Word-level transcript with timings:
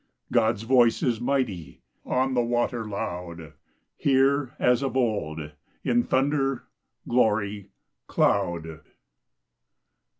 God's 0.31 0.63
voice 0.63 1.03
is 1.03 1.21
mighty, 1.21 1.83
on 2.07 2.33
the 2.33 2.41
water 2.41 2.87
loud, 2.89 3.53
Here, 3.95 4.55
as 4.57 4.81
of 4.81 4.97
old, 4.97 5.51
in 5.83 6.01
thunder, 6.05 6.63
glory, 7.07 7.69
cloud! 8.07 8.79